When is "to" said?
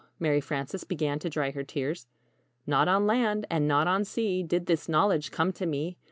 1.19-1.29, 5.53-5.67